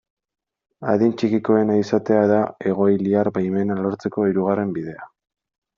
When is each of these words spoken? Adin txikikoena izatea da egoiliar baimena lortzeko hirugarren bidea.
Adin 0.93 1.13
txikikoena 1.21 1.75
izatea 1.81 2.25
da 2.33 2.41
egoiliar 2.73 3.33
baimena 3.39 3.81
lortzeko 3.85 4.29
hirugarren 4.31 4.75
bidea. 4.81 5.09